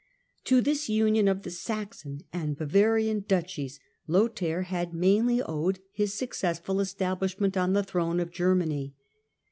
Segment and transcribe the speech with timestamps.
[0.45, 6.11] To ^*^*^® this union of the Saxon and Bavarian duchies Lothair had mainly owed his
[6.11, 8.95] successful establishment on the throne of Germany.